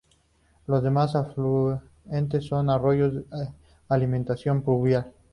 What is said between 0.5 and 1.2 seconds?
Los demás